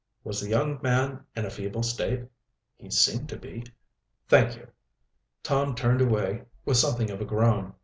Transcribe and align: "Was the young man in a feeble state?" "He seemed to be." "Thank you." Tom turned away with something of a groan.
"Was 0.23 0.41
the 0.41 0.49
young 0.49 0.79
man 0.81 1.25
in 1.35 1.45
a 1.45 1.51
feeble 1.51 1.83
state?" 1.83 2.27
"He 2.75 2.89
seemed 2.89 3.29
to 3.29 3.37
be." 3.37 3.63
"Thank 4.27 4.55
you." 4.57 4.69
Tom 5.43 5.75
turned 5.75 6.01
away 6.01 6.45
with 6.65 6.77
something 6.77 7.11
of 7.11 7.21
a 7.21 7.25
groan. 7.25 7.73